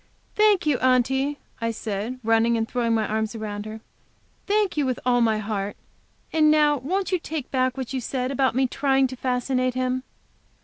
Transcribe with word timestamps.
"Thank 0.33 0.65
you, 0.65 0.79
Aunty," 0.79 1.37
I 1.61 1.69
said, 1.69 2.19
running 2.23 2.57
and 2.57 2.67
throwing 2.67 2.95
my 2.95 3.05
arms 3.07 3.35
around 3.35 3.67
her; 3.67 3.81
"thank 4.47 4.75
you 4.75 4.83
with 4.83 4.99
all 5.05 5.21
my 5.21 5.37
heart. 5.37 5.77
And 6.33 6.49
now 6.49 6.77
won't 6.79 7.11
you 7.11 7.19
take 7.19 7.51
back 7.51 7.77
what 7.77 7.93
you 7.93 8.01
said 8.01 8.31
about 8.31 8.55
my 8.55 8.65
trying 8.65 9.05
to 9.05 9.15
fascinate 9.15 9.75
him?" 9.75 10.01